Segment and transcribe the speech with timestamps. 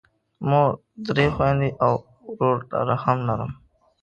[0.49, 0.71] مور،
[1.07, 1.93] درې خویندې او
[2.35, 2.59] ورور
[3.03, 3.51] هم لرم.